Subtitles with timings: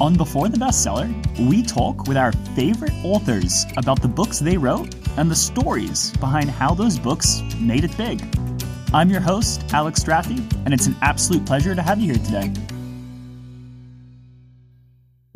[0.00, 1.12] On Before the Bestseller,
[1.46, 6.48] we talk with our favorite authors about the books they wrote and the stories behind
[6.48, 8.24] how those books made it big.
[8.94, 12.50] I'm your host, Alex Strathdee, and it's an absolute pleasure to have you here today.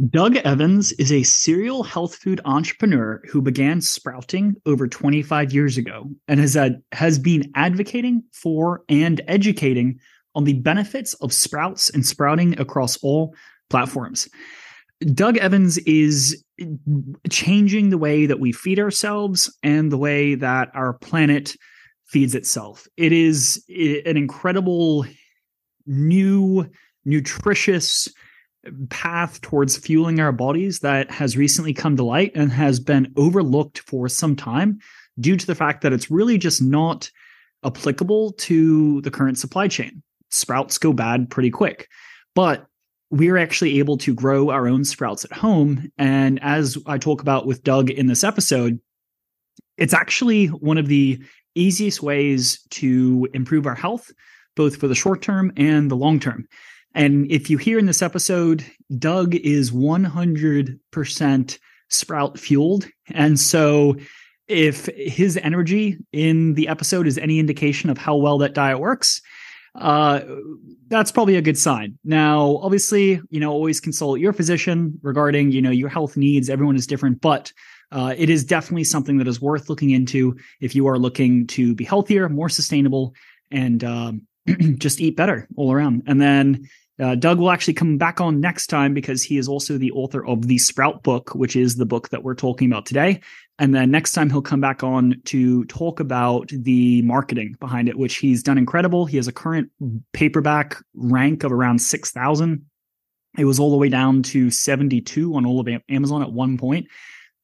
[0.09, 6.09] Doug Evans is a serial health food entrepreneur who began sprouting over 25 years ago
[6.27, 10.01] and has, had, has been advocating for and educating
[10.35, 13.35] on the benefits of sprouts and sprouting across all
[13.75, 14.29] platforms.
[15.15, 16.45] Doug Evans is
[17.29, 21.57] changing the way that we feed ourselves and the way that our planet
[22.07, 22.87] feeds itself.
[22.97, 25.07] It is an incredible
[25.87, 26.71] new
[27.05, 28.07] nutritious
[28.91, 33.81] path towards fueling our bodies that has recently come to light and has been overlooked
[33.81, 34.79] for some time
[35.19, 37.11] due to the fact that it's really just not
[37.65, 40.01] applicable to the current supply chain.
[40.31, 41.89] Sprouts go bad pretty quick.
[42.37, 42.69] But
[43.15, 45.89] we're actually able to grow our own sprouts at home.
[45.97, 48.81] And as I talk about with Doug in this episode,
[49.79, 51.23] it's actually one of the
[51.55, 54.11] easiest ways to improve our health,
[54.57, 56.49] both for the short term and the long term.
[56.93, 58.65] And if you hear in this episode,
[58.99, 61.59] Doug is 100%
[61.91, 62.89] sprout fueled.
[63.13, 63.95] And so
[64.49, 69.23] if his energy in the episode is any indication of how well that diet works,
[69.75, 70.21] uh,
[70.89, 71.99] that's probably a good sign.
[72.05, 76.49] Now, obviously, you know, always consult your physician regarding, you know, your health needs.
[76.49, 77.53] Everyone is different, but
[77.91, 81.75] uh, it is definitely something that is worth looking into if you are looking to
[81.75, 83.15] be healthier, more sustainable,
[83.51, 84.23] and um,
[84.79, 86.03] just eat better all around.
[86.07, 86.69] And then
[87.01, 90.25] uh, Doug will actually come back on next time because he is also the author
[90.25, 93.21] of the Sprout book, which is the book that we're talking about today.
[93.59, 97.97] And then next time he'll come back on to talk about the marketing behind it,
[97.97, 99.07] which he's done incredible.
[99.07, 99.71] He has a current
[100.13, 102.65] paperback rank of around 6,000.
[103.39, 106.89] It was all the way down to 72 on all of Amazon at one point.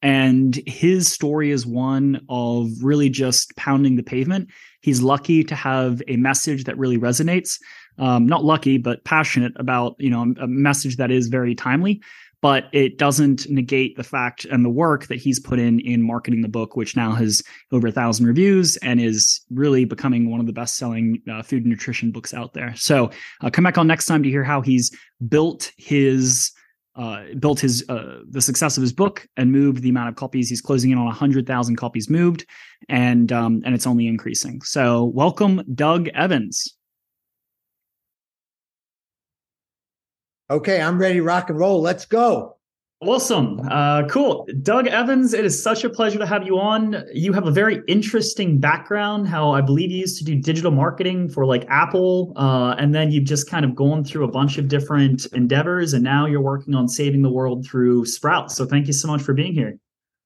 [0.01, 4.49] And his story is one of really just pounding the pavement.
[4.81, 7.59] He's lucky to have a message that really resonates.
[7.99, 12.01] Um, not lucky, but passionate about you know a message that is very timely
[12.41, 16.41] but it doesn't negate the fact and the work that he's put in in marketing
[16.41, 20.47] the book, which now has over a thousand reviews and is really becoming one of
[20.47, 22.75] the best selling uh, food and nutrition books out there.
[22.75, 24.91] So uh, come back on next time to hear how he's
[25.27, 26.51] built his.
[26.93, 30.49] Uh, built his uh, the success of his book and moved the amount of copies.
[30.49, 32.45] He's closing in on hundred thousand copies moved,
[32.89, 34.61] and um, and it's only increasing.
[34.63, 36.75] So welcome, Doug Evans.
[40.51, 41.81] Okay, I'm ready rock and roll.
[41.81, 42.57] Let's go.
[42.99, 43.61] Awesome.
[43.71, 44.45] Uh, cool.
[44.61, 47.05] Doug Evans, it is such a pleasure to have you on.
[47.13, 51.29] You have a very interesting background, how I believe you used to do digital marketing
[51.29, 52.33] for like Apple.
[52.35, 55.93] Uh, and then you've just kind of gone through a bunch of different endeavors.
[55.93, 58.53] And now you're working on saving the world through Sprouts.
[58.53, 59.77] So thank you so much for being here.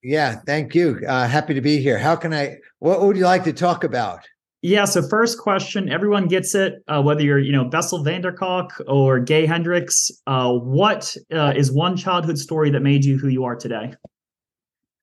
[0.02, 1.02] Yeah, thank you.
[1.07, 2.00] Uh, happy to be here.
[2.00, 4.25] How can I, what would you like to talk about?
[4.66, 4.86] Yeah.
[4.86, 6.84] So first question, everyone gets it.
[6.88, 11.53] Uh, whether you're, you know, Bessel van der Kolk or Gay Hendricks, uh, what uh,
[11.56, 13.94] is one childhood story that made you who you are today?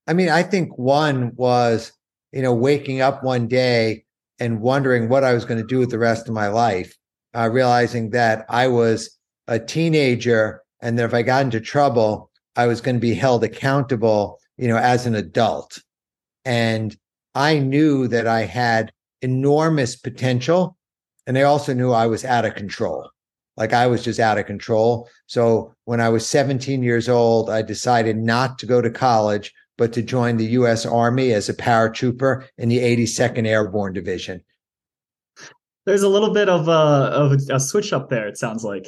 [0.05, 1.93] I mean, I think one was,
[2.33, 4.03] you know, waking up one day
[4.37, 6.93] and wondering what I was going to do with the rest of my life,
[7.33, 12.67] uh, realizing that I was a teenager and that if I got into trouble, I
[12.67, 15.81] was going to be held accountable, you know, as an adult.
[16.43, 16.97] And
[17.33, 18.91] I knew that I had
[19.23, 20.77] enormous potential.
[21.25, 23.09] And they also knew I was out of control.
[23.55, 25.09] Like I was just out of control.
[25.27, 29.93] So when I was 17 years old, I decided not to go to college, but
[29.93, 34.43] to join the US Army as a paratrooper in the 82nd Airborne Division.
[35.85, 38.87] There's a little bit of a, of a switch up there, it sounds like.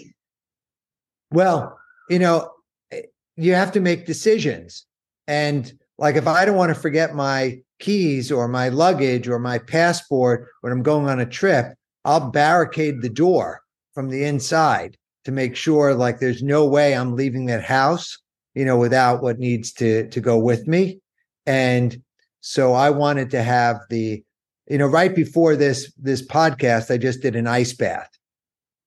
[1.32, 1.78] Well,
[2.10, 2.52] you know,
[2.92, 3.02] eh,
[3.36, 4.86] you have to make decisions.
[5.28, 9.58] And like if I don't want to forget my keys or my luggage or my
[9.58, 13.62] passport when I'm going on a trip, I'll barricade the door
[13.94, 18.18] from the inside to make sure like there's no way I'm leaving that house,
[18.54, 21.00] you know, without what needs to to go with me.
[21.46, 22.02] And
[22.42, 24.24] so I wanted to have the,
[24.68, 28.10] you know, right before this this podcast, I just did an ice bath.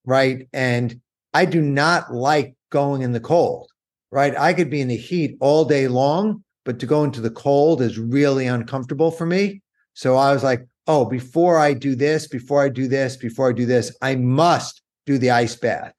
[0.05, 0.49] Right.
[0.53, 1.01] And
[1.35, 3.71] I do not like going in the cold.
[4.11, 4.35] Right.
[4.39, 7.81] I could be in the heat all day long but to go into the cold
[7.81, 9.62] is really uncomfortable for me.
[9.94, 13.55] So I was like, oh, before I do this, before I do this, before I
[13.55, 15.94] do this, I must do the ice bath.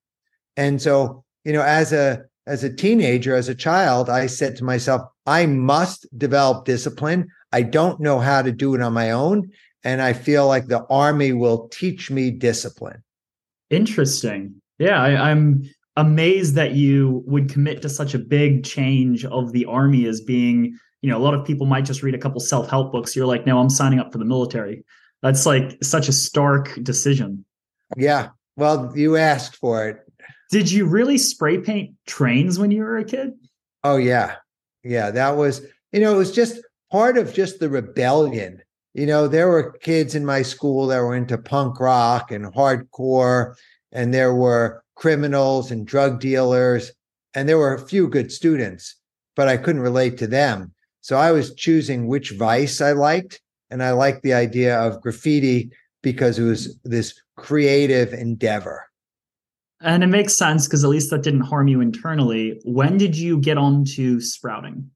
[0.58, 4.64] And so, you know, as a as a teenager, as a child, I said to
[4.64, 7.30] myself, I must develop discipline.
[7.52, 9.50] I don't know how to do it on my own.
[9.84, 13.02] And I feel like the army will teach me discipline.
[13.72, 14.62] Interesting.
[14.78, 15.68] Yeah, I, I'm
[16.00, 20.78] amazed that you would commit to such a big change of the army as being,
[21.02, 23.16] you know, a lot of people might just read a couple self-help books.
[23.16, 24.84] You're like, no, I'm signing up for the military.
[25.22, 27.44] That's like such a stark decision.
[27.98, 28.30] Yeah.
[28.56, 29.98] Well, you asked for it.
[30.52, 33.34] Did you really spray paint trains when you were a kid?
[33.84, 34.36] Oh yeah.
[34.84, 35.62] Yeah, that was,
[35.92, 36.62] you know, it was just
[36.92, 38.62] part of just the rebellion.
[38.94, 43.56] You know, there were kids in my school that were into punk rock and hardcore,
[43.92, 46.92] and there were criminals and drug dealers,
[47.34, 48.96] and there were a few good students,
[49.36, 50.74] but I couldn't relate to them.
[51.02, 53.42] So I was choosing which vice I liked.
[53.72, 58.86] And I liked the idea of graffiti because it was this creative endeavor.
[59.82, 62.60] And it makes sense because at least that didn't harm you internally.
[62.66, 64.90] When did you get onto sprouting?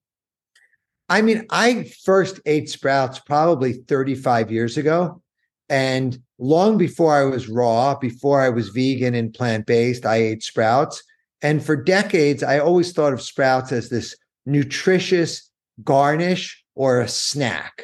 [1.08, 5.22] I mean, I first ate sprouts probably 35 years ago.
[5.70, 10.44] And long before I was raw, before I was vegan and plant based, I ate
[10.44, 11.02] sprouts.
[11.42, 15.50] And for decades, I always thought of sprouts as this nutritious
[15.84, 17.84] garnish or a snack.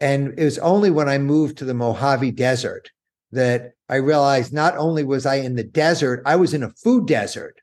[0.00, 2.90] And it was only when I moved to the Mojave Desert
[3.30, 7.06] that I realized not only was I in the desert, I was in a food
[7.06, 7.60] desert.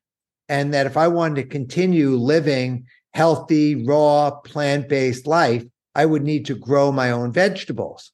[0.48, 5.64] And that if I wanted to continue living healthy, raw, plant based life,
[5.96, 8.12] I would need to grow my own vegetables.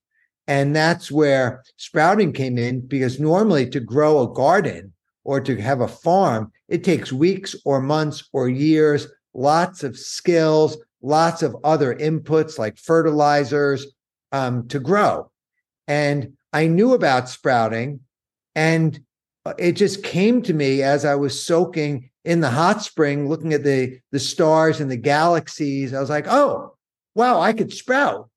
[0.48, 4.94] And that's where sprouting came in because normally to grow a garden
[5.24, 10.78] or to have a farm, it takes weeks or months or years, lots of skills,
[11.02, 13.88] lots of other inputs like fertilizers
[14.32, 15.32] um, to grow.
[15.88, 18.02] And I knew about sprouting,
[18.56, 19.00] and
[19.58, 23.64] it just came to me as I was soaking in the hot spring, looking at
[23.64, 25.94] the the stars and the galaxies.
[25.94, 26.76] I was like, "Oh,
[27.14, 28.30] wow, I could sprout."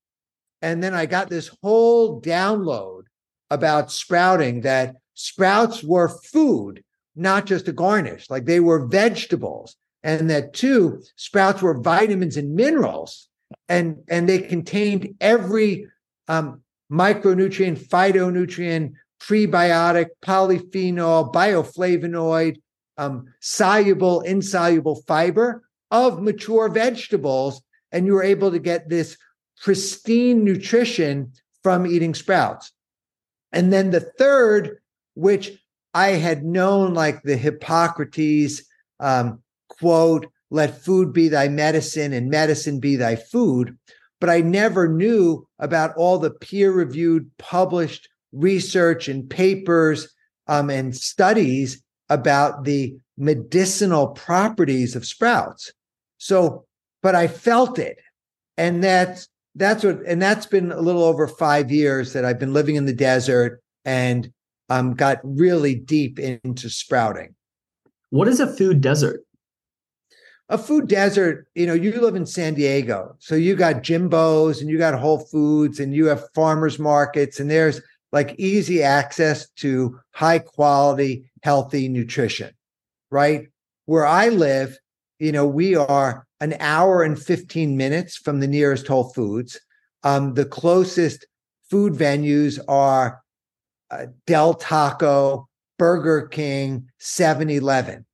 [0.63, 3.03] And then I got this whole download
[3.51, 6.83] about sprouting that sprouts were food,
[7.17, 9.77] not just a garnish, like they were vegetables.
[10.03, 13.29] And that two, sprouts were vitamins and minerals,
[13.69, 15.89] and, and they contained every
[16.29, 22.61] um, micronutrient, phytonutrient, prebiotic, polyphenol, bioflavonoid,
[22.97, 27.63] um, soluble, insoluble fiber of mature vegetables.
[27.91, 29.17] And you were able to get this
[29.63, 31.33] pristine nutrition
[31.63, 32.73] from eating sprouts.
[33.53, 34.79] And then the third,
[35.15, 35.51] which
[35.95, 38.63] I had known, like the Hippocrates
[39.01, 43.77] um, quote, let food be thy medicine and medicine be thy food.
[44.21, 50.09] But I never knew about all the peer reviewed, published research and papers
[50.47, 55.73] um, and studies about the medicinal properties of sprouts.
[56.19, 56.67] So,
[57.03, 57.99] but I felt it.
[58.57, 59.29] And that's
[59.59, 62.87] that's what, and that's been a little over five years that I've been living in
[62.87, 64.33] the desert and
[64.69, 67.35] um, got really deep into sprouting.
[68.11, 69.21] What is a food desert?
[70.49, 73.17] A food desert, you know, you live in San Diego.
[73.19, 77.51] So you got Jimbo's and you got Whole Foods and you have farmers markets and
[77.51, 77.83] there's
[78.13, 82.55] like easy access to high quality, healthy nutrition,
[83.11, 83.49] right?
[83.85, 84.79] Where I live,
[85.19, 89.59] you know, we are an hour and 15 minutes from the nearest Whole Foods.
[90.05, 91.27] Um, the closest
[91.71, 93.21] food venues are
[93.91, 95.49] uh, Del Taco,
[95.79, 98.05] Burger King, 7 Eleven.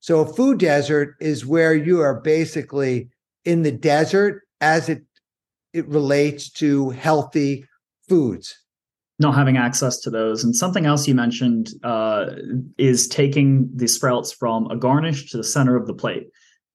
[0.00, 3.08] So a food desert is where you are basically
[3.44, 5.02] in the desert as it
[5.72, 7.66] it relates to healthy
[8.08, 8.56] foods
[9.18, 10.42] not having access to those.
[10.42, 12.26] And something else you mentioned uh,
[12.78, 16.28] is taking the sprouts from a garnish to the center of the plate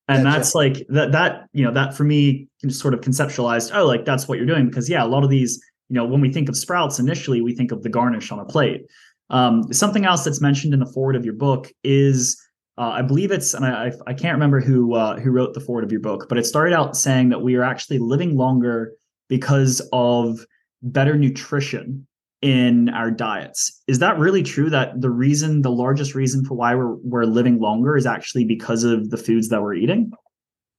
[0.10, 3.86] and that's, that's like that that you know that for me sort of conceptualized oh
[3.86, 4.68] like that's what you're doing.
[4.68, 7.56] Because yeah a lot of these you know when we think of sprouts initially we
[7.56, 8.82] think of the garnish on a plate.
[9.30, 12.42] Um, something else that's mentioned in the forward of your book is
[12.80, 15.84] uh, I believe it's and I I can't remember who uh, who wrote the forward
[15.84, 18.94] of your book but it started out saying that we are actually living longer
[19.28, 20.46] because of
[20.82, 22.08] better nutrition
[22.41, 23.81] in our diets.
[23.88, 27.60] Is that really true that the reason the largest reason for why we're we're living
[27.60, 30.12] longer is actually because of the foods that we're eating?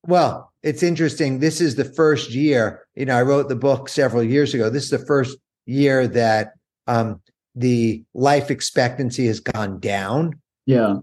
[0.07, 1.41] Well, it's interesting.
[1.41, 4.71] This is the first year, you know, I wrote the book several years ago.
[4.71, 5.37] This is the first
[5.67, 6.53] year that
[6.87, 7.21] um,
[7.55, 10.41] the life expectancy has gone down.
[10.67, 10.97] Yeah.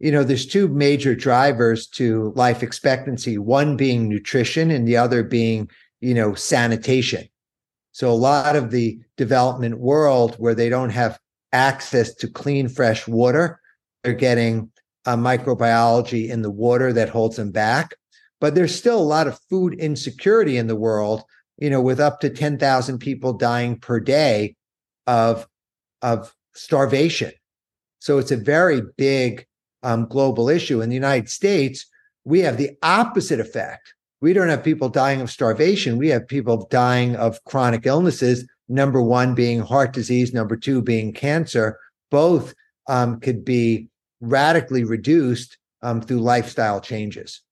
[0.00, 5.22] You know, there's two major drivers to life expectancy, one being nutrition and the other
[5.22, 7.28] being, you know, sanitation.
[7.92, 11.18] So a lot of the development world where they don't have
[11.52, 13.60] access to clean, fresh water,
[14.02, 14.70] they're getting
[15.04, 17.94] a microbiology in the water that holds them back.
[18.40, 21.22] But there's still a lot of food insecurity in the world,
[21.58, 24.56] you know, with up to 10,000 people dying per day
[25.06, 25.46] of,
[26.00, 27.32] of starvation.
[28.00, 29.46] So it's a very big
[29.82, 30.80] um, global issue.
[30.80, 31.86] In the United States,
[32.24, 33.94] we have the opposite effect.
[34.22, 35.98] We don't have people dying of starvation.
[35.98, 38.46] We have people dying of chronic illnesses.
[38.68, 41.76] Number one being heart disease, number two being cancer.
[42.08, 42.54] Both
[42.88, 43.88] um, could be
[44.20, 47.42] radically reduced um, through lifestyle changes.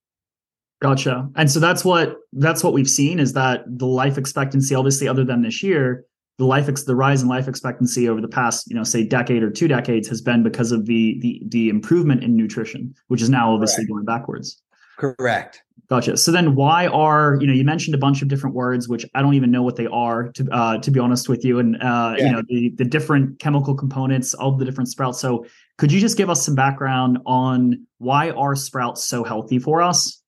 [0.81, 1.29] Gotcha.
[1.35, 5.25] And so that's what that's what we've seen is that the life expectancy, obviously, other
[5.25, 6.05] than this year,
[6.37, 9.43] the life ex- the rise in life expectancy over the past, you know, say decade
[9.43, 13.29] or two decades has been because of the the the improvement in nutrition, which is
[13.29, 13.89] now obviously Correct.
[13.89, 14.61] going backwards.
[14.97, 15.63] Correct.
[15.89, 16.15] Gotcha.
[16.15, 19.21] So then, why are you know you mentioned a bunch of different words, which I
[19.21, 22.15] don't even know what they are to uh, to be honest with you, and uh,
[22.17, 22.25] yeah.
[22.25, 25.19] you know the the different chemical components, of the different sprouts.
[25.19, 25.45] So
[25.77, 30.21] could you just give us some background on why are sprouts so healthy for us?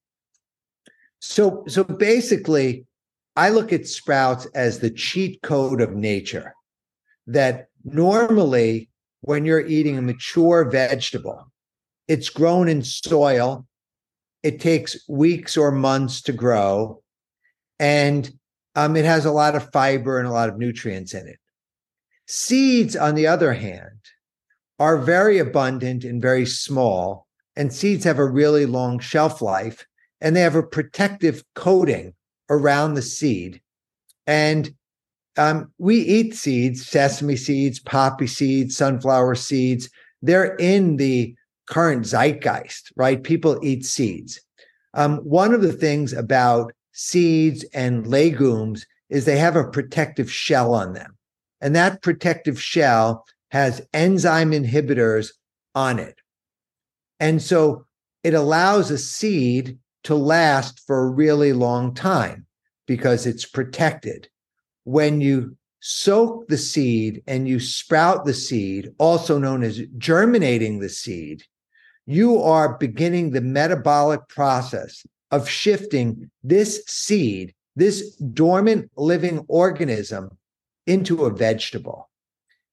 [1.19, 2.85] So, so basically,
[3.35, 6.53] I look at sprouts as the cheat code of nature.
[7.27, 8.89] That normally,
[9.21, 11.49] when you're eating a mature vegetable,
[12.09, 13.65] it's grown in soil.
[14.43, 17.01] It takes weeks or months to grow,
[17.79, 18.31] and
[18.75, 21.39] um, it has a lot of fiber and a lot of nutrients in it.
[22.27, 23.99] Seeds, on the other hand,
[24.79, 29.85] are very abundant and very small, and seeds have a really long shelf life
[30.23, 32.13] and they have a protective coating
[32.49, 33.61] around the seed.
[34.25, 34.73] And
[35.37, 39.89] um, we eat seeds, sesame seeds, poppy seeds, sunflower seeds.
[40.21, 41.35] They're in the
[41.67, 43.23] current zeitgeist, right?
[43.23, 44.39] People eat seeds.
[44.93, 50.73] Um, one of the things about seeds and legumes is they have a protective shell
[50.73, 51.17] on them.
[51.61, 55.29] And that protective shell has enzyme inhibitors
[55.75, 56.19] on it.
[57.19, 57.85] And so
[58.23, 62.45] it allows a seed to last for a really long time
[62.87, 64.27] because it's protected.
[64.83, 70.89] When you soak the seed and you sprout the seed, also known as germinating the
[70.89, 71.43] seed,
[72.05, 80.37] you are beginning the metabolic process of shifting this seed, this dormant living organism,
[80.85, 82.09] into a vegetable.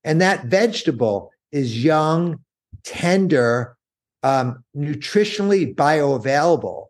[0.03, 2.43] And that vegetable is young,
[2.83, 3.77] tender,
[4.23, 6.87] um, nutritionally bioavailable,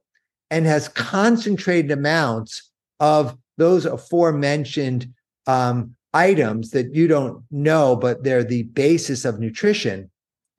[0.50, 2.70] and has concentrated amounts
[3.00, 5.14] of those aforementioned
[5.48, 10.10] um, items that you don't know, but they're the basis of nutrition.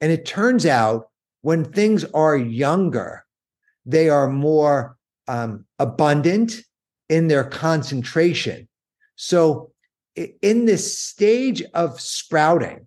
[0.01, 1.09] And it turns out
[1.43, 3.25] when things are younger,
[3.85, 4.97] they are more
[5.29, 6.63] um, abundant
[7.09, 8.69] in their concentration.
[9.17, 9.71] So,
[10.17, 12.87] in this stage of sprouting,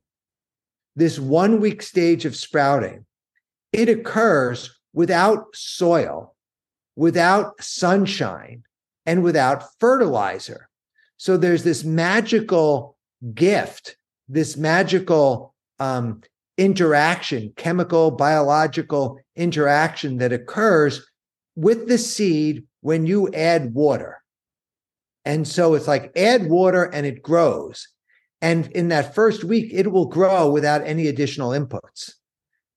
[0.96, 3.06] this one week stage of sprouting,
[3.74, 6.36] it occurs without soil
[6.96, 8.64] without sunshine
[9.06, 10.70] and without fertilizer.
[11.18, 12.98] So there's this magical
[13.34, 13.98] gift,
[14.28, 16.22] this magical um,
[16.58, 21.06] interaction, chemical, biological interaction that occurs
[21.56, 24.22] with the seed when you add water.
[25.26, 27.88] And so it's like add water and it grows.
[28.42, 32.14] And in that first week, it will grow without any additional inputs.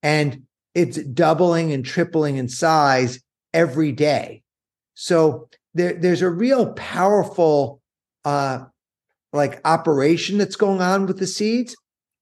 [0.02, 0.44] And
[0.74, 3.20] it's doubling and tripling in size
[3.52, 4.42] every day.
[4.94, 7.80] So there, there's a real powerful
[8.24, 8.64] uh,
[9.32, 11.76] like operation that's going on with the seeds.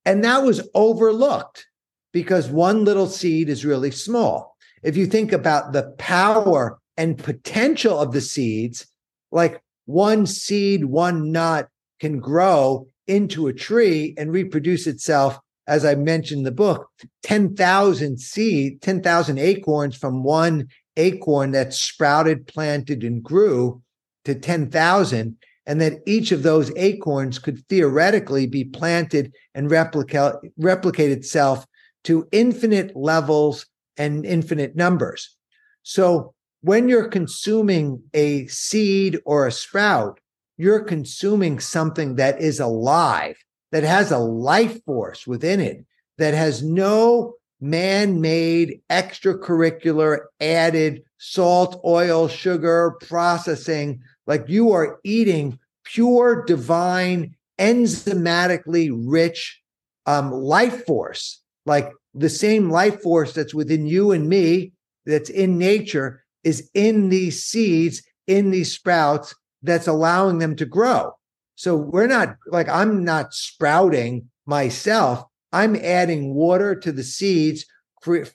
[0.07, 1.67] And that was overlooked
[2.13, 4.57] because one little seed is really small.
[4.83, 8.87] If you think about the power and potential of the seeds,
[9.31, 11.69] like one seed, one nut
[12.01, 16.89] can grow into a tree and reproduce itself as I mentioned in the book,
[17.25, 23.83] 10,000 seed, 10,000 acorns from one acorn that sprouted, planted, and grew
[24.25, 31.11] to 10,000, and that each of those acorns could theoretically be planted and replicate, replicate
[31.11, 31.67] itself
[32.05, 35.37] to infinite levels and infinite numbers.
[35.83, 40.21] So when you're consuming a seed or a sprout,
[40.57, 43.37] you're consuming something that is alive,
[43.73, 45.85] that has a life force within it,
[46.19, 54.01] that has no man made, extracurricular, added salt, oil, sugar, processing.
[54.27, 59.61] Like you are eating pure, divine, enzymatically rich
[60.07, 64.73] um, life force, like the same life force that's within you and me,
[65.05, 71.13] that's in nature, is in these seeds, in these sprouts, that's allowing them to grow.
[71.55, 75.25] So we're not like I'm not sprouting myself.
[75.53, 77.65] I'm adding water to the seeds,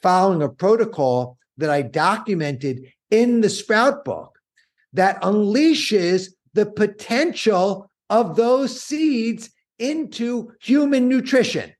[0.01, 4.33] following a protocol that I documented in the Sprout book
[4.93, 11.73] that unleashes the potential of those seeds into human nutrition.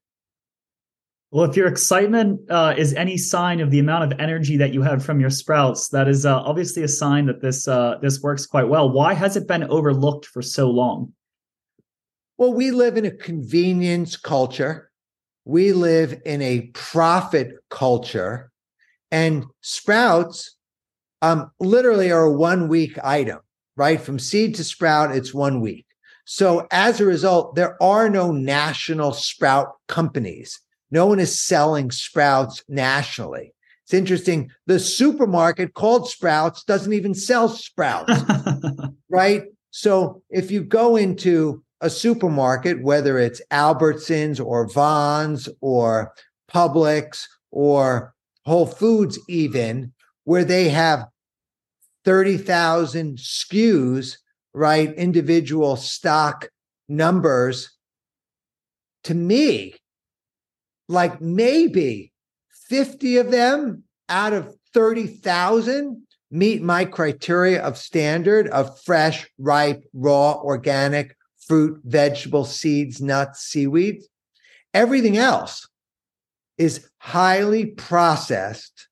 [1.32, 4.82] Well, if your excitement uh, is any sign of the amount of energy that you
[4.82, 8.46] have from your sprouts, that is uh, obviously a sign that this uh, this works
[8.46, 8.90] quite well.
[8.90, 11.14] Why has it been overlooked for so long?
[12.38, 14.92] Well, we live in a convenience culture.
[15.46, 18.52] We live in a profit culture,
[19.10, 20.58] and sprouts
[21.22, 23.40] um, literally are a one week item,
[23.76, 24.02] right?
[24.02, 25.86] From seed to sprout, it's one week.
[26.26, 30.60] So as a result, there are no national sprout companies
[30.92, 33.54] no one is selling sprouts nationally.
[33.86, 34.52] It's interesting.
[34.68, 38.14] The supermarket called Sprouts doesn't even sell sprouts,
[39.10, 39.44] right?
[39.72, 46.14] So if you go into a supermarket, whether it's Albertsons or Vons or
[46.50, 48.14] Publix or
[48.46, 51.08] Whole Foods, even where they have
[52.06, 54.18] 30,000 SKUs,
[54.54, 54.94] right?
[54.94, 56.50] Individual stock
[56.88, 57.72] numbers.
[59.06, 59.76] To me,
[60.88, 62.12] like maybe
[62.70, 70.40] 50 of them out of 30,000 meet my criteria of standard of fresh, ripe, raw,
[70.42, 74.08] organic fruit, vegetable, seeds, nuts, seaweeds.
[74.74, 75.68] Everything else
[76.58, 78.88] is highly processed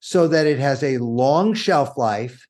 [0.00, 2.46] so that it has a long shelf life.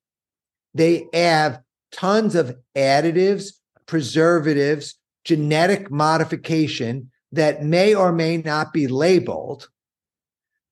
[0.72, 1.60] They have
[1.92, 3.52] tons of additives,
[3.86, 9.68] preservatives, genetic modification that may or may not be labeled.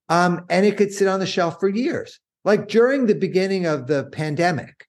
[0.09, 2.19] Um, and it could sit on the shelf for years.
[2.45, 4.87] Like during the beginning of the pandemic,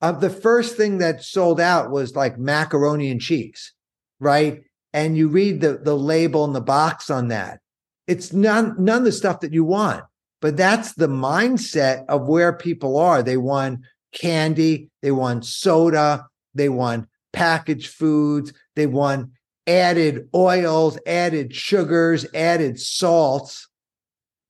[0.00, 3.72] uh, the first thing that sold out was like macaroni and cheese,
[4.18, 4.62] right?
[4.92, 7.60] And you read the, the label and the box on that.
[8.06, 10.04] It's none, none of the stuff that you want,
[10.46, 13.20] but that's the mindset of where people are.
[13.20, 13.80] They want
[14.12, 19.30] candy, they want soda, they want packaged foods, they want
[19.66, 23.66] added oils, added sugars, added salts.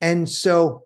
[0.02, 0.84] And so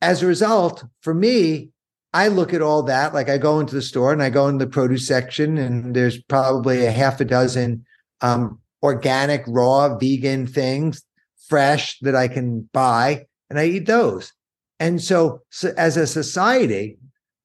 [0.00, 1.68] as a result, for me,
[2.14, 3.12] I look at all that.
[3.12, 6.16] Like I go into the store and I go in the produce section, and there's
[6.22, 7.84] probably a half a dozen
[8.22, 11.02] um, organic, raw, vegan things,
[11.46, 14.32] fresh that I can buy, and I eat those.
[14.80, 16.98] And so, so as a society,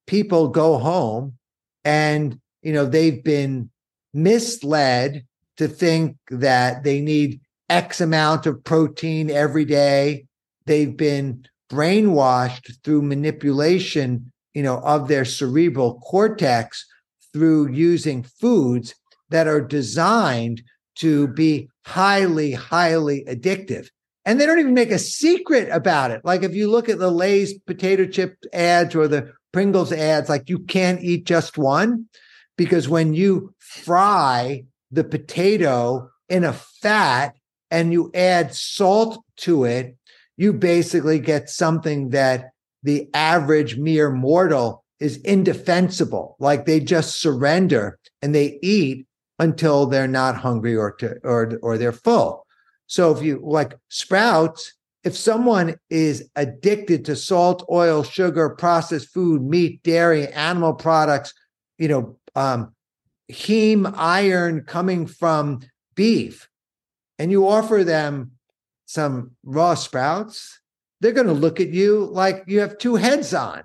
[0.08, 1.38] people go home
[1.86, 3.70] and you know they've been
[4.14, 5.26] misled
[5.58, 10.26] to think that they need X amount of protein every day.
[10.66, 16.86] They've been brainwashed through manipulation, you know, of their cerebral cortex
[17.32, 18.96] through using foods
[19.30, 20.64] that are designed
[20.96, 23.88] to be highly, highly addictive.
[24.30, 26.24] And they don't even make a secret about it.
[26.24, 30.50] Like if you look at the Lay's potato chip ads or the Pringles ads, like
[30.50, 32.06] you can't eat just one
[32.56, 37.34] because when you fry the potato in a fat
[37.72, 39.98] and you add salt to it,
[40.38, 42.52] you basically get something that
[42.84, 46.36] the average mere mortal is indefensible.
[46.38, 49.08] Like they just surrender and they eat
[49.40, 52.46] until they're not hungry or to, or or they're full.
[52.90, 54.74] So if you like sprouts,
[55.04, 61.32] if someone is addicted to salt, oil, sugar, processed food, meat, dairy, animal products,
[61.78, 62.74] you know, um,
[63.32, 65.60] heme iron coming from
[65.94, 66.50] beef
[67.20, 68.32] and you offer them
[68.88, 70.60] some raw sprouts,
[71.00, 73.62] they're going to look at you like you have two heads on.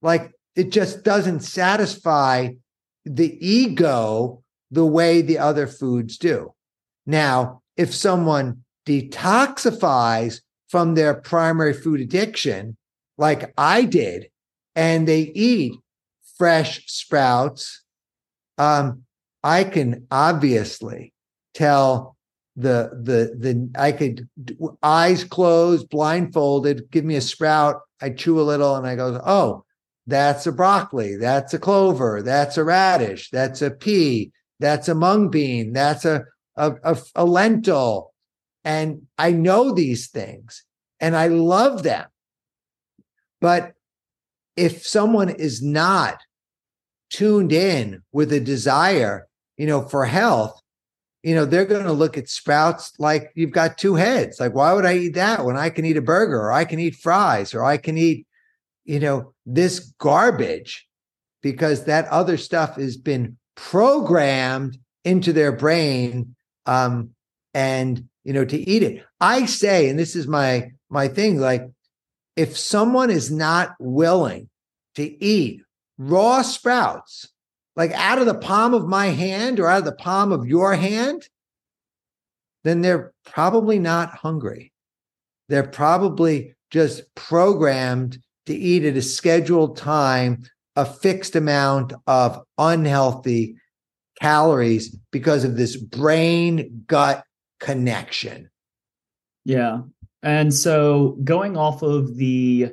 [0.00, 2.48] Like it just doesn't satisfy
[3.04, 6.54] the ego the way the other foods do.
[7.04, 12.76] Now, if someone detoxifies from their primary food addiction,
[13.18, 14.28] like I did,
[14.74, 15.74] and they eat
[16.38, 17.82] fresh sprouts
[18.58, 19.02] um,
[19.42, 21.12] I can obviously
[21.54, 22.16] tell
[22.54, 24.28] the the the I could
[24.82, 29.64] eyes closed, blindfolded, give me a sprout, I chew a little and I go, "Oh,
[30.06, 35.30] that's a broccoli, that's a clover, that's a radish, that's a pea, that's a mung
[35.30, 36.24] bean, that's a
[36.56, 38.11] a, a, a lentil."
[38.64, 40.64] And I know these things
[41.00, 42.06] and I love them.
[43.40, 43.72] But
[44.56, 46.20] if someone is not
[47.10, 50.60] tuned in with a desire, you know, for health,
[51.22, 54.40] you know, they're going to look at sprouts like you've got two heads.
[54.40, 56.78] Like, why would I eat that when I can eat a burger or I can
[56.78, 58.26] eat fries or I can eat,
[58.84, 60.86] you know, this garbage
[61.42, 66.34] because that other stuff has been programmed into their brain
[66.66, 67.10] um,
[67.54, 69.04] and, you know, to eat it.
[69.20, 71.68] I say, and this is my, my thing, like,
[72.36, 74.48] if someone is not willing
[74.94, 75.62] to eat
[75.98, 77.28] raw sprouts,
[77.76, 80.74] like out of the palm of my hand or out of the palm of your
[80.74, 81.28] hand,
[82.64, 84.72] then they're probably not hungry.
[85.48, 90.42] they're probably just programmed to eat at a scheduled time
[90.76, 93.56] a fixed amount of unhealthy
[94.20, 97.24] calories because of this brain gut
[97.62, 98.50] connection.
[99.44, 99.82] Yeah.
[100.22, 102.72] And so going off of the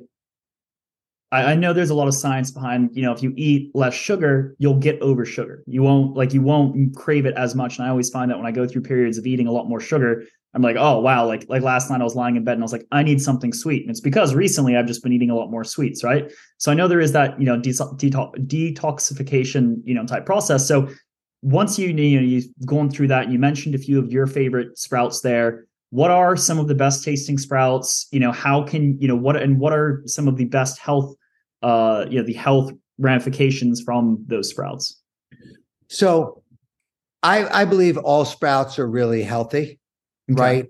[1.32, 4.56] I, know there's a lot of science behind, you know, if you eat less sugar,
[4.58, 5.64] you'll get over sugar.
[5.68, 7.78] You won't like you won't crave it as much.
[7.78, 9.80] And I always find that when I go through periods of eating a lot more
[9.80, 10.24] sugar,
[10.56, 12.66] I'm like, oh wow, like like last night I was lying in bed and I
[12.66, 13.84] was like, I need something sweet.
[13.84, 16.32] And it's because recently I've just been eating a lot more sweets, right?
[16.58, 20.68] So I know there is that, you know, detoxification, you know, type process.
[20.68, 20.90] So
[21.42, 24.78] once you you know you've gone through that, you mentioned a few of your favorite
[24.78, 28.08] sprouts there what are some of the best tasting sprouts?
[28.12, 31.16] You know how can you know what and what are some of the best health
[31.62, 35.02] uh you know the health ramifications from those sprouts?
[35.88, 36.44] So
[37.24, 39.80] i i believe all sprouts are really healthy
[40.32, 40.42] okay.
[40.42, 40.66] right?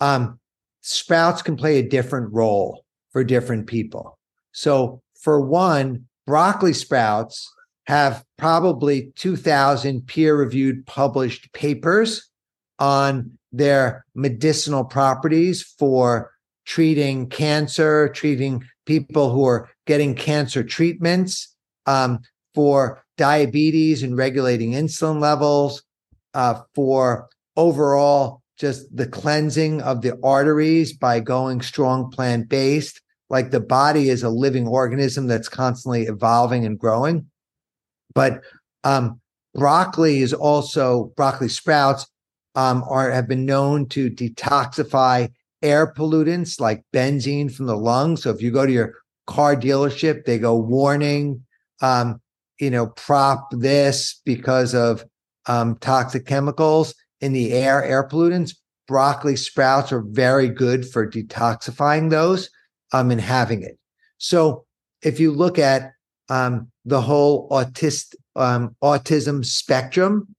[0.00, 0.38] Um
[0.82, 4.18] sprouts can play a different role for different people.
[4.52, 7.52] So for one broccoli sprouts
[7.90, 12.30] have probably 2000 peer reviewed published papers
[12.78, 16.30] on their medicinal properties for
[16.64, 21.52] treating cancer, treating people who are getting cancer treatments,
[21.86, 22.20] um,
[22.54, 25.82] for diabetes and regulating insulin levels,
[26.34, 33.00] uh, for overall just the cleansing of the arteries by going strong plant based.
[33.30, 37.26] Like the body is a living organism that's constantly evolving and growing.
[38.14, 38.42] But
[38.84, 39.20] um,
[39.54, 42.06] broccoli is also broccoli sprouts
[42.54, 45.30] um, are have been known to detoxify
[45.62, 48.22] air pollutants like benzene from the lungs.
[48.22, 48.94] So if you go to your
[49.26, 51.44] car dealership, they go warning,
[51.80, 52.20] um,
[52.58, 55.04] you know, prop this because of
[55.46, 58.56] um, toxic chemicals in the air, air pollutants.
[58.88, 62.50] Broccoli sprouts are very good for detoxifying those
[62.92, 63.78] um, and having it.
[64.18, 64.64] So
[65.02, 65.92] if you look at
[66.30, 70.34] um, the whole autist, um, autism spectrum,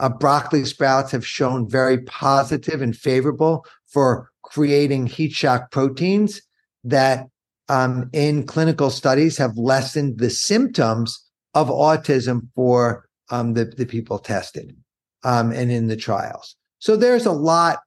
[0.00, 6.40] uh, broccoli sprouts have shown very positive and favorable for creating heat shock proteins
[6.84, 7.26] that
[7.68, 14.18] um, in clinical studies have lessened the symptoms of autism for um, the, the people
[14.18, 14.76] tested
[15.24, 16.56] um, and in the trials.
[16.78, 17.80] So there's a lot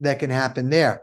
[0.00, 1.02] that can happen there.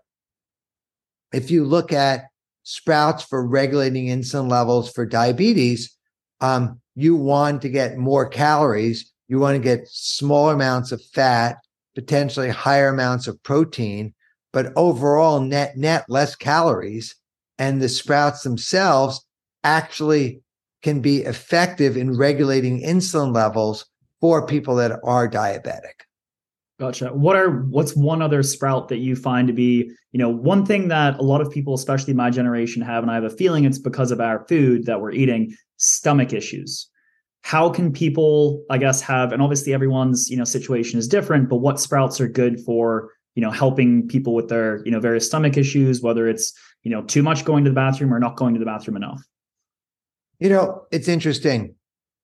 [1.33, 2.25] If you look at
[2.63, 5.95] sprouts for regulating insulin levels for diabetes,
[6.41, 11.55] um, you want to get more calories you want to get smaller amounts of fat,
[11.95, 14.13] potentially higher amounts of protein,
[14.51, 17.15] but overall net net less calories.
[17.57, 19.25] And the sprouts themselves
[19.63, 20.41] actually
[20.81, 23.85] can be effective in regulating insulin levels
[24.19, 26.03] for people that are diabetic.
[26.81, 27.09] Gotcha.
[27.09, 30.87] What are what's one other sprout that you find to be, you know, one thing
[30.87, 33.77] that a lot of people, especially my generation, have, and I have a feeling it's
[33.77, 36.89] because of our food that we're eating, stomach issues.
[37.43, 41.57] How can people i guess have and obviously everyone's you know situation is different but
[41.57, 45.57] what sprouts are good for you know helping people with their you know various stomach
[45.57, 48.59] issues whether it's you know too much going to the bathroom or not going to
[48.59, 49.21] the bathroom enough?
[50.39, 51.75] You know it's interesting.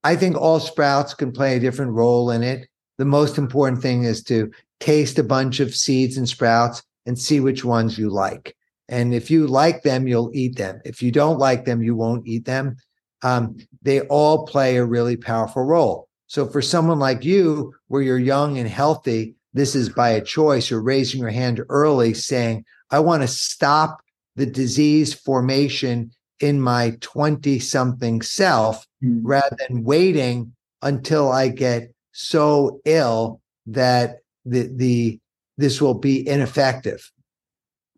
[0.04, 4.04] I think all sprouts can play a different role in it the most important thing
[4.04, 8.56] is to taste a bunch of seeds and sprouts and see which ones you like
[8.90, 12.28] and if you like them you'll eat them if you don't like them you won't
[12.28, 12.76] eat them
[13.24, 16.08] um, they all play a really powerful role.
[16.28, 20.70] So for someone like you, where you're young and healthy, this is by a choice.
[20.70, 24.02] You're raising your hand early saying, I want to stop
[24.36, 29.22] the disease formation in my 20 something self mm.
[29.24, 35.20] rather than waiting until I get so ill that the, the,
[35.58, 37.12] this will be ineffective.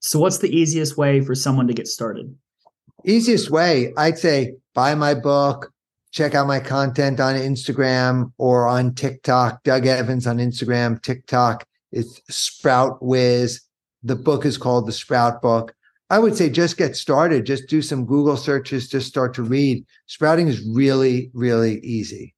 [0.01, 2.35] So what's the easiest way for someone to get started?
[3.05, 5.71] Easiest way, I'd say buy my book,
[6.11, 9.63] check out my content on Instagram or on TikTok.
[9.63, 11.65] Doug Evans on Instagram, TikTok.
[11.93, 13.61] It's Sprout Wiz.
[14.03, 15.73] The book is called The Sprout Book.
[16.09, 17.45] I would say just get started.
[17.45, 18.89] Just do some Google searches.
[18.89, 19.85] Just start to read.
[20.07, 22.33] Sprouting is really, really easy.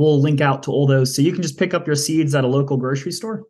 [0.00, 2.42] We'll link out to all those, so you can just pick up your seeds at
[2.42, 3.44] a local grocery store.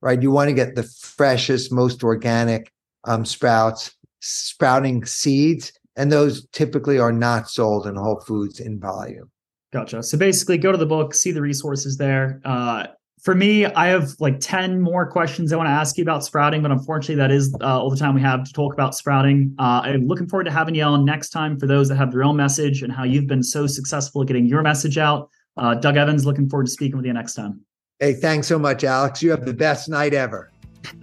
[0.04, 0.22] right?
[0.22, 3.92] You want to get the freshest, most organic um, sprouts.
[4.26, 9.30] Sprouting seeds and those typically are not sold in Whole Foods in volume.
[9.72, 10.02] Gotcha.
[10.02, 12.40] So basically, go to the book, see the resources there.
[12.44, 12.86] Uh,
[13.22, 16.62] for me, I have like 10 more questions I want to ask you about sprouting,
[16.62, 19.54] but unfortunately, that is uh, all the time we have to talk about sprouting.
[19.58, 22.22] Uh, I'm looking forward to having you on next time for those that have their
[22.22, 25.30] own message and how you've been so successful at getting your message out.
[25.56, 27.60] Uh, Doug Evans, looking forward to speaking with you next time.
[28.00, 29.22] Hey, thanks so much, Alex.
[29.22, 30.50] You have the best night ever.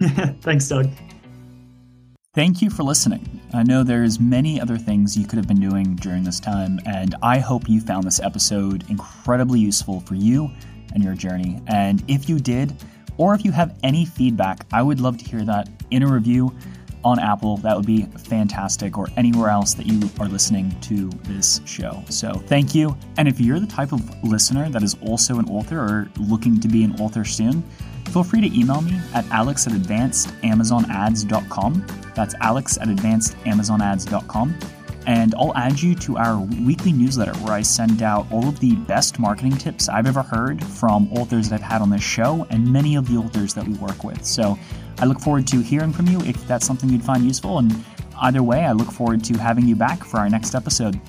[0.40, 0.90] thanks, Doug.
[2.34, 3.40] Thank you for listening.
[3.54, 7.14] I know there's many other things you could have been doing during this time, and
[7.22, 10.50] I hope you found this episode incredibly useful for you
[10.94, 11.62] and your journey.
[11.66, 12.74] And if you did,
[13.16, 16.54] or if you have any feedback, I would love to hear that in a review
[17.04, 17.56] on Apple.
[17.58, 22.04] That would be fantastic, or anywhere else that you are listening to this show.
[22.08, 22.96] So thank you.
[23.16, 26.68] And if you're the type of listener that is also an author or looking to
[26.68, 27.62] be an author soon,
[28.10, 31.86] feel free to email me at alex at advancedamazonads.com.
[32.14, 34.58] That's alex at advancedamazonads.com
[35.06, 38.76] and I'll add you to our weekly newsletter where I send out all of the
[38.76, 42.72] best marketing tips I've ever heard from authors that I've had on this show and
[42.72, 44.24] many of the authors that we work with.
[44.24, 44.58] So
[45.02, 47.58] I look forward to hearing from you if that's something you'd find useful.
[47.58, 47.74] And
[48.20, 51.00] either way, I look forward to having you back for our next episode.